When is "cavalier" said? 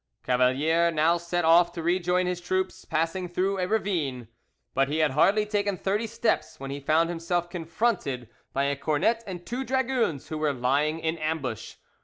0.23-0.89